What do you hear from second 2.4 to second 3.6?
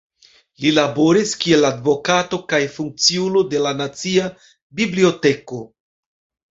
kaj funkciulo